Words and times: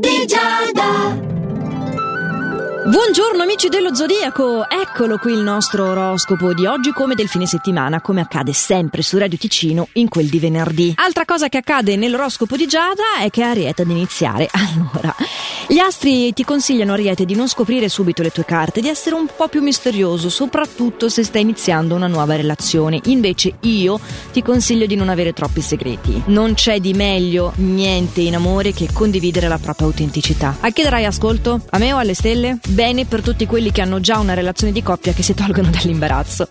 di 0.00 0.24
Giada. 0.26 1.28
Buongiorno 2.90 3.42
amici 3.42 3.68
dello 3.68 3.94
Zodiaco, 3.94 4.68
eccolo 4.68 5.18
qui 5.18 5.34
il 5.34 5.40
nostro 5.40 5.90
oroscopo 5.90 6.54
di 6.54 6.64
oggi 6.64 6.90
come 6.92 7.14
del 7.14 7.28
fine 7.28 7.46
settimana, 7.46 8.00
come 8.00 8.22
accade 8.22 8.54
sempre 8.54 9.02
su 9.02 9.18
Radio 9.18 9.36
Ticino 9.36 9.88
in 9.92 10.08
quel 10.08 10.28
di 10.28 10.38
venerdì. 10.38 10.94
Altra 10.96 11.26
cosa 11.26 11.48
che 11.48 11.58
accade 11.58 11.96
nell'oroscopo 11.96 12.56
di 12.56 12.66
Giada 12.66 13.18
è 13.20 13.28
che 13.28 13.42
Ariete 13.42 13.82
ad 13.82 13.90
iniziare. 13.90 14.48
Allora, 14.60 15.14
gli 15.70 15.78
astri 15.78 16.32
ti 16.32 16.42
consigliano 16.42 16.94
Ariete 16.94 17.24
di 17.24 17.36
non 17.36 17.46
scoprire 17.46 17.88
subito 17.88 18.24
le 18.24 18.30
tue 18.30 18.44
carte, 18.44 18.80
di 18.80 18.88
essere 18.88 19.14
un 19.14 19.28
po' 19.36 19.46
più 19.46 19.62
misterioso, 19.62 20.28
soprattutto 20.28 21.08
se 21.08 21.22
stai 21.22 21.42
iniziando 21.42 21.94
una 21.94 22.08
nuova 22.08 22.34
relazione. 22.34 22.98
Invece 23.04 23.54
io 23.60 24.00
ti 24.32 24.42
consiglio 24.42 24.86
di 24.86 24.96
non 24.96 25.08
avere 25.08 25.32
troppi 25.32 25.60
segreti. 25.60 26.24
Non 26.26 26.54
c'è 26.54 26.80
di 26.80 26.92
meglio 26.92 27.52
niente 27.58 28.20
in 28.20 28.34
amore 28.34 28.72
che 28.72 28.88
condividere 28.92 29.46
la 29.46 29.58
propria 29.58 29.86
autenticità. 29.86 30.56
A 30.58 30.70
chi 30.70 30.82
darai 30.82 31.04
ascolto? 31.04 31.60
A 31.70 31.78
me 31.78 31.92
o 31.92 31.98
alle 31.98 32.14
stelle? 32.14 32.58
Bene 32.66 33.04
per 33.04 33.22
tutti 33.22 33.46
quelli 33.46 33.70
che 33.70 33.80
hanno 33.80 34.00
già 34.00 34.18
una 34.18 34.34
relazione 34.34 34.72
di 34.72 34.82
coppia 34.82 35.12
che 35.12 35.22
si 35.22 35.34
tolgono 35.34 35.70
dall'imbarazzo. 35.70 36.48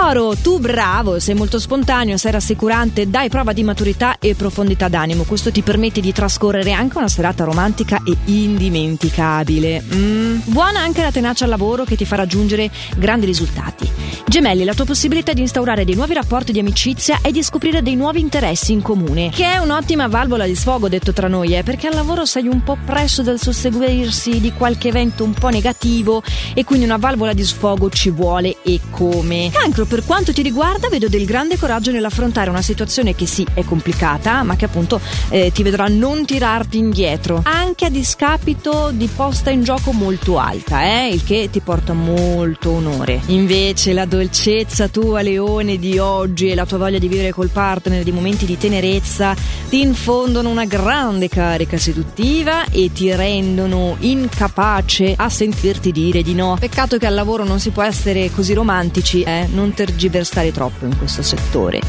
Toro, 0.00 0.36
tu 0.36 0.60
bravo, 0.60 1.18
sei 1.18 1.34
molto 1.34 1.58
spontaneo, 1.58 2.16
sei 2.16 2.30
rassicurante, 2.30 3.10
dai 3.10 3.28
prova 3.28 3.52
di 3.52 3.64
maturità 3.64 4.18
e 4.20 4.36
profondità 4.36 4.86
d'animo. 4.86 5.24
Questo 5.24 5.50
ti 5.50 5.60
permette 5.60 6.00
di 6.00 6.12
trascorrere 6.12 6.70
anche 6.70 6.98
una 6.98 7.08
serata 7.08 7.42
romantica 7.42 8.00
e 8.06 8.16
indimenticabile. 8.26 9.82
Mm. 9.82 10.38
Buona 10.44 10.80
anche 10.80 11.02
la 11.02 11.10
tenacia 11.10 11.44
al 11.44 11.50
lavoro 11.50 11.82
che 11.82 11.96
ti 11.96 12.04
fa 12.04 12.14
raggiungere 12.14 12.70
grandi 12.96 13.26
risultati. 13.26 13.90
Gemelli, 14.28 14.64
la 14.64 14.74
tua 14.74 14.84
possibilità 14.84 15.32
di 15.32 15.40
instaurare 15.40 15.84
dei 15.84 15.94
nuovi 15.94 16.12
rapporti 16.12 16.52
di 16.52 16.58
amicizia 16.58 17.18
e 17.22 17.32
di 17.32 17.42
scoprire 17.42 17.82
dei 17.82 17.96
nuovi 17.96 18.20
interessi 18.20 18.72
in 18.72 18.82
comune, 18.82 19.30
che 19.30 19.50
è 19.50 19.56
un'ottima 19.56 20.06
valvola 20.06 20.44
di 20.44 20.54
sfogo, 20.54 20.88
detto 20.88 21.14
tra 21.14 21.28
noi, 21.28 21.56
eh, 21.56 21.62
perché 21.62 21.86
al 21.86 21.94
lavoro 21.94 22.26
sei 22.26 22.46
un 22.46 22.62
po' 22.62 22.76
presso 22.84 23.22
dal 23.22 23.40
susseguirsi 23.40 24.38
di 24.38 24.52
qualche 24.52 24.88
evento 24.88 25.24
un 25.24 25.32
po' 25.32 25.48
negativo 25.48 26.22
e 26.52 26.62
quindi 26.64 26.84
una 26.84 26.98
valvola 26.98 27.32
di 27.32 27.42
sfogo 27.42 27.88
ci 27.88 28.10
vuole 28.10 28.58
e 28.62 28.78
come. 28.90 29.50
Cancro, 29.50 29.86
per 29.88 30.04
quanto 30.04 30.34
ti 30.34 30.42
riguarda, 30.42 30.88
vedo 30.90 31.08
del 31.08 31.24
grande 31.24 31.56
coraggio 31.56 31.90
nell'affrontare 31.90 32.50
una 32.50 32.60
situazione 32.60 33.14
che 33.14 33.26
sì 33.26 33.46
è 33.54 33.64
complicata, 33.64 34.42
ma 34.42 34.54
che 34.54 34.66
appunto 34.66 35.00
eh, 35.30 35.50
ti 35.50 35.62
vedrà 35.62 35.86
non 35.86 36.26
tirarti 36.26 36.76
indietro, 36.76 37.40
anche 37.42 37.86
a 37.86 37.88
discapito 37.88 38.90
di 38.92 39.06
posta 39.06 39.48
in 39.48 39.64
gioco 39.64 39.92
molto 39.92 40.38
alta, 40.38 40.82
eh, 40.82 41.08
il 41.08 41.24
che 41.24 41.48
ti 41.50 41.60
porta 41.60 41.94
molto 41.94 42.70
onore. 42.70 43.22
Invece 43.26 43.94
la 43.94 44.04
dolcezza 44.04 44.88
tua 44.88 45.22
leone 45.22 45.78
di 45.78 45.98
oggi 45.98 46.50
e 46.50 46.54
la 46.54 46.66
tua 46.66 46.76
voglia 46.76 46.98
di 46.98 47.08
vivere 47.08 47.32
col 47.32 47.48
partner 47.48 48.02
di 48.02 48.12
momenti 48.12 48.44
di 48.44 48.58
tenerezza 48.58 49.34
ti 49.70 49.80
infondono 49.80 50.50
una 50.50 50.66
grande 50.66 51.28
carica 51.28 51.78
seduttiva 51.78 52.66
e 52.66 52.92
ti 52.92 53.14
rendono 53.14 53.96
incapace 54.00 55.14
a 55.16 55.30
sentirti 55.30 55.92
dire 55.92 56.22
di 56.22 56.34
no. 56.34 56.56
Peccato 56.60 56.98
che 56.98 57.06
al 57.06 57.14
lavoro 57.14 57.44
non 57.44 57.58
si 57.58 57.70
può 57.70 57.82
essere 57.82 58.30
così 58.30 58.52
romantici, 58.52 59.22
eh? 59.22 59.46
non 59.50 59.72
tergiversare 59.78 60.50
troppo 60.50 60.86
in 60.86 60.98
questo 60.98 61.22
settore. 61.22 61.80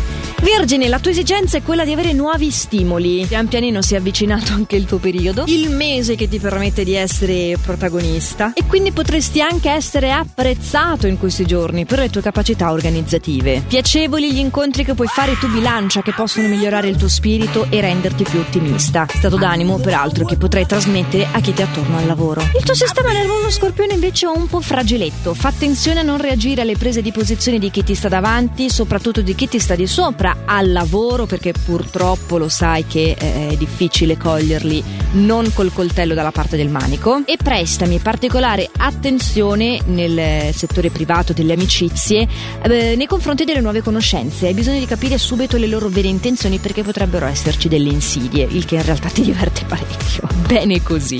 Vergine, 0.44 0.88
la 0.88 1.00
tua 1.00 1.10
esigenza 1.10 1.58
è 1.58 1.64
quella 1.64 1.84
di 1.84 1.92
avere 1.92 2.14
nuovi 2.14 2.52
stimoli. 2.52 3.26
Pian 3.26 3.48
pianino 3.48 3.82
si 3.82 3.96
è 3.96 3.98
avvicinato 3.98 4.54
anche 4.54 4.76
il 4.76 4.86
tuo 4.86 5.00
periodo, 5.00 5.46
il 5.48 5.72
mese 5.72 6.16
che 6.16 6.28
ti 6.28 6.38
permette 6.38 6.84
di 6.84 6.94
essere 6.94 7.58
protagonista 7.62 8.54
e 8.54 8.64
quindi 8.66 8.92
potresti 8.92 9.42
anche 9.42 9.72
essere 9.72 10.12
apprezzato 10.12 11.08
in 11.08 11.18
questi 11.18 11.46
giorni 11.46 11.86
per 11.86 12.00
le 12.00 12.10
tue 12.10 12.22
capacità 12.22 12.72
organizzative. 12.72 13.64
Piacevoli 13.68 14.32
gli 14.32 14.38
incontri 14.38 14.84
che 14.84 14.94
puoi 14.94 15.08
fare 15.08 15.38
tu 15.40 15.50
bilancia 15.50 16.04
che 16.04 16.14
possono 16.14 16.48
migliorare 16.48 16.90
il 16.90 16.96
tuo 16.96 17.10
spirito 17.10 17.66
e 17.70 17.82
renderti 17.82 18.24
più 18.24 18.40
ottimista. 18.40 19.08
Stato 19.10 19.36
d'animo, 19.36 19.80
peraltro, 19.80 20.26
che 20.26 20.38
potrai 20.38 20.68
trasmettere 20.68 21.28
a 21.32 21.40
chi 21.40 21.54
ti 21.54 21.62
è 21.62 21.66
attorno 21.66 21.98
al 21.98 22.06
lavoro. 22.06 22.42
Il 22.56 22.64
tuo 22.64 22.76
sistema 22.76 23.12
nervoso 23.12 23.50
scorpione 23.50 23.94
invece 23.94 24.28
è 24.28 24.30
un 24.30 24.48
po' 24.48 24.62
fragiletto. 24.62 25.34
Fa 25.34 25.48
attenzione 25.50 26.02
a 26.02 26.04
non 26.04 26.22
reagire 26.22 26.62
alle 26.62 26.78
prese 26.78 27.02
di 27.02 27.12
posizione 27.12 27.60
di 27.60 27.72
chi 27.72 27.79
ti 27.84 27.96
sta 27.96 28.08
davanti, 28.08 28.70
soprattutto 28.70 29.22
di 29.22 29.36
chi 29.36 29.48
ti 29.48 29.60
sta 29.60 29.76
di 29.76 29.88
sopra 29.88 30.44
al 30.46 30.72
lavoro 30.72 31.26
perché 31.26 31.54
purtroppo 31.54 32.38
lo 32.38 32.50
sai 32.50 32.86
che 32.86 33.16
eh, 33.18 33.50
è 33.50 33.58
difficile 33.58 34.18
coglierli 34.18 34.84
non 35.12 35.52
col 35.54 35.74
coltello 35.74 36.14
dalla 36.14 36.32
parte 36.32 36.58
del 36.58 36.70
manico. 36.70 37.22
E 37.26 37.38
prestami 37.42 38.00
particolare 38.00 38.70
attenzione 38.78 39.80
nel 39.86 40.54
settore 40.54 40.90
privato 40.90 41.34
delle 41.34 41.54
amicizie 41.54 42.28
eh, 42.64 42.96
nei 42.96 43.08
confronti 43.08 43.46
delle 43.46 43.62
nuove 43.62 43.82
conoscenze. 43.82 44.48
Hai 44.48 44.54
bisogno 44.54 44.80
di 44.80 44.86
capire 44.86 45.18
subito 45.18 45.58
le 45.58 45.68
loro 45.68 45.90
vere 45.90 46.08
intenzioni 46.08 46.58
perché 46.58 46.84
potrebbero 46.84 47.26
esserci 47.26 47.68
delle 47.68 47.90
insidie 47.90 48.48
il 48.50 48.66
che 48.66 48.76
in 48.76 48.84
realtà 48.84 49.10
ti 49.10 49.22
diverte 49.22 49.66
parecchio. 49.68 50.28
Bene 50.48 50.82
così. 50.82 51.20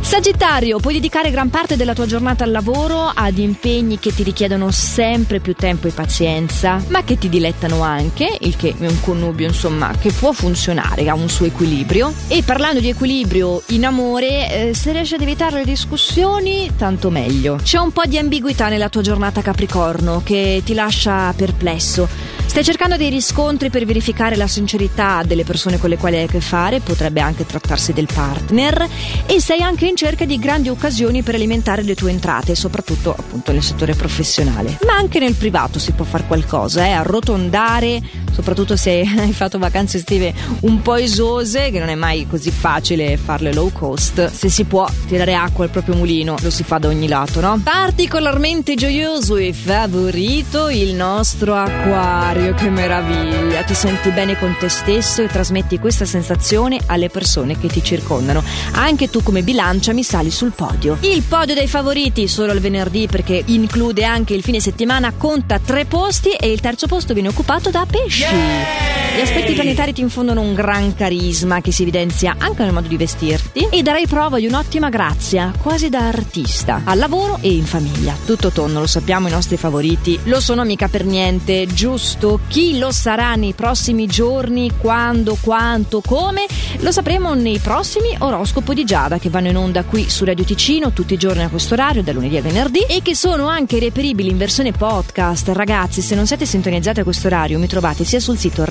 Sagittario, 0.00 0.78
puoi 0.78 0.94
dedicare 0.94 1.30
gran 1.30 1.50
parte 1.50 1.76
della 1.76 1.92
tua 1.92 2.06
giornata 2.06 2.42
al 2.42 2.50
lavoro, 2.50 3.12
ad 3.12 3.36
impegni 3.36 3.98
che 3.98 4.10
ti 4.10 4.22
richiedono 4.22 4.70
sempre 4.70 5.38
più 5.38 5.52
tempo 5.52 5.77
e 5.86 5.92
pazienza, 5.92 6.82
ma 6.88 7.04
che 7.04 7.16
ti 7.16 7.28
dilettano 7.28 7.82
anche, 7.82 8.36
il 8.40 8.56
che 8.56 8.74
è 8.76 8.86
un 8.86 9.00
connubio 9.00 9.46
insomma 9.46 9.94
che 9.98 10.10
può 10.10 10.32
funzionare, 10.32 11.08
ha 11.08 11.14
un 11.14 11.28
suo 11.28 11.46
equilibrio. 11.46 12.12
E 12.26 12.42
parlando 12.42 12.80
di 12.80 12.88
equilibrio 12.88 13.62
in 13.68 13.86
amore, 13.86 14.70
eh, 14.70 14.74
se 14.74 14.90
riesci 14.90 15.14
ad 15.14 15.22
evitare 15.22 15.58
le 15.58 15.64
discussioni, 15.64 16.70
tanto 16.76 17.10
meglio. 17.10 17.58
C'è 17.62 17.78
un 17.78 17.92
po' 17.92 18.04
di 18.06 18.18
ambiguità 18.18 18.68
nella 18.68 18.88
tua 18.88 19.02
giornata 19.02 19.42
Capricorno 19.42 20.22
che 20.24 20.62
ti 20.64 20.74
lascia 20.74 21.32
perplesso. 21.36 22.37
Stai 22.48 22.64
cercando 22.64 22.96
dei 22.96 23.10
riscontri 23.10 23.68
per 23.68 23.84
verificare 23.84 24.34
la 24.34 24.48
sincerità 24.48 25.22
delle 25.24 25.44
persone 25.44 25.78
con 25.78 25.90
le 25.90 25.98
quali 25.98 26.16
hai 26.16 26.24
a 26.24 26.26
che 26.26 26.40
fare, 26.40 26.80
potrebbe 26.80 27.20
anche 27.20 27.46
trattarsi 27.46 27.92
del 27.92 28.08
partner, 28.12 28.88
e 29.26 29.38
sei 29.40 29.60
anche 29.60 29.86
in 29.86 29.94
cerca 29.94 30.24
di 30.24 30.38
grandi 30.38 30.70
occasioni 30.70 31.22
per 31.22 31.34
alimentare 31.36 31.82
le 31.82 31.94
tue 31.94 32.10
entrate, 32.10 32.56
soprattutto 32.56 33.14
appunto 33.16 33.52
nel 33.52 33.62
settore 33.62 33.94
professionale. 33.94 34.78
Ma 34.86 34.94
anche 34.94 35.20
nel 35.20 35.34
privato 35.34 35.78
si 35.78 35.92
può 35.92 36.04
fare 36.04 36.24
qualcosa, 36.26 36.84
eh? 36.84 36.90
arrotondare, 36.90 38.02
soprattutto 38.32 38.76
se 38.76 39.02
hai 39.06 39.32
fatto 39.32 39.58
vacanze 39.58 39.98
estive 39.98 40.34
un 40.60 40.80
po' 40.82 40.96
esose, 40.96 41.70
che 41.70 41.78
non 41.78 41.90
è 41.90 41.94
mai 41.94 42.26
così 42.26 42.50
facile 42.50 43.18
farle 43.18 43.52
low 43.52 43.70
cost. 43.70 44.30
Se 44.32 44.48
si 44.48 44.64
può 44.64 44.88
tirare 45.06 45.34
acqua 45.34 45.64
al 45.64 45.70
proprio 45.70 45.94
mulino, 45.94 46.34
lo 46.40 46.50
si 46.50 46.64
fa 46.64 46.78
da 46.78 46.88
ogni 46.88 47.06
lato, 47.08 47.40
no? 47.40 47.60
Particolarmente 47.62 48.74
gioioso 48.74 49.36
e 49.36 49.52
favorito 49.52 50.70
il 50.70 50.94
nostro 50.94 51.54
acquario 51.54 52.37
Mario, 52.38 52.54
che 52.54 52.70
meraviglia! 52.70 53.64
Ti 53.64 53.74
senti 53.74 54.10
bene 54.10 54.38
con 54.38 54.54
te 54.58 54.68
stesso 54.68 55.22
e 55.22 55.26
trasmetti 55.26 55.80
questa 55.80 56.04
sensazione 56.04 56.78
alle 56.86 57.08
persone 57.08 57.58
che 57.58 57.66
ti 57.66 57.82
circondano. 57.82 58.44
Anche 58.74 59.10
tu 59.10 59.24
come 59.24 59.42
bilancia 59.42 59.92
mi 59.92 60.04
sali 60.04 60.30
sul 60.30 60.52
podio. 60.52 60.98
Il 61.00 61.22
podio 61.22 61.54
dei 61.54 61.66
favoriti 61.66 62.28
solo 62.28 62.52
il 62.52 62.60
venerdì 62.60 63.08
perché 63.08 63.42
include 63.46 64.04
anche 64.04 64.34
il 64.34 64.44
fine 64.44 64.60
settimana, 64.60 65.12
conta 65.16 65.58
tre 65.58 65.84
posti 65.84 66.30
e 66.30 66.52
il 66.52 66.60
terzo 66.60 66.86
posto 66.86 67.12
viene 67.12 67.28
occupato 67.28 67.70
da 67.70 67.84
pesci. 67.90 68.97
Gli 69.18 69.22
aspetti 69.22 69.52
planetari 69.52 69.92
ti 69.92 70.00
infondono 70.00 70.40
un 70.42 70.54
gran 70.54 70.94
carisma 70.94 71.60
che 71.60 71.72
si 71.72 71.82
evidenzia 71.82 72.36
anche 72.38 72.62
nel 72.62 72.72
modo 72.72 72.86
di 72.86 72.96
vestirti. 72.96 73.66
E 73.68 73.82
darai 73.82 74.06
prova 74.06 74.38
di 74.38 74.46
un'ottima 74.46 74.90
grazia, 74.90 75.52
quasi 75.60 75.88
da 75.88 76.06
artista, 76.06 76.82
al 76.84 77.00
lavoro 77.00 77.38
e 77.40 77.50
in 77.50 77.64
famiglia. 77.64 78.16
Tutto 78.24 78.50
tonno, 78.50 78.78
lo 78.78 78.86
sappiamo, 78.86 79.26
i 79.26 79.32
nostri 79.32 79.56
favoriti 79.56 80.20
lo 80.26 80.38
sono 80.38 80.62
mica 80.62 80.86
per 80.86 81.04
niente, 81.04 81.66
giusto? 81.66 82.38
Chi 82.46 82.78
lo 82.78 82.92
sarà 82.92 83.34
nei 83.34 83.54
prossimi 83.54 84.06
giorni, 84.06 84.70
quando, 84.78 85.36
quanto, 85.40 86.00
come, 86.00 86.46
lo 86.78 86.92
sapremo 86.92 87.34
nei 87.34 87.58
prossimi 87.58 88.14
oroscopo 88.20 88.72
di 88.72 88.84
Giada 88.84 89.18
che 89.18 89.30
vanno 89.30 89.48
in 89.48 89.56
onda 89.56 89.82
qui 89.82 90.08
su 90.08 90.24
Radio 90.24 90.44
Ticino 90.44 90.92
tutti 90.92 91.14
i 91.14 91.18
giorni 91.18 91.42
a 91.42 91.48
questo 91.48 91.74
orario, 91.74 92.04
da 92.04 92.12
lunedì 92.12 92.36
a 92.36 92.42
venerdì, 92.42 92.84
e 92.88 93.02
che 93.02 93.16
sono 93.16 93.48
anche 93.48 93.80
reperibili 93.80 94.30
in 94.30 94.38
versione 94.38 94.70
podcast. 94.70 95.48
Ragazzi, 95.48 96.02
se 96.02 96.14
non 96.14 96.28
siete 96.28 96.46
sintonizzati 96.46 97.00
a 97.00 97.02
questo 97.02 97.26
orario, 97.26 97.58
mi 97.58 97.66
trovate 97.66 98.04
sia 98.04 98.20
sul 98.20 98.38
sito 98.38 98.64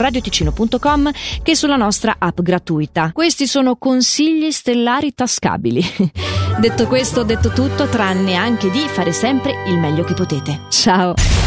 radioticino.com 0.43 1.11
che 1.41 1.55
sulla 1.55 1.75
nostra 1.75 2.15
app 2.17 2.41
gratuita. 2.41 3.11
Questi 3.13 3.47
sono 3.47 3.75
consigli 3.75 4.51
stellari 4.51 5.13
tascabili. 5.13 5.83
detto 6.59 6.87
questo, 6.87 7.23
detto 7.23 7.49
tutto, 7.49 7.87
tranne 7.87 8.35
anche 8.35 8.69
di 8.69 8.85
fare 8.87 9.11
sempre 9.11 9.63
il 9.67 9.77
meglio 9.77 10.03
che 10.03 10.13
potete. 10.13 10.61
Ciao! 10.69 11.45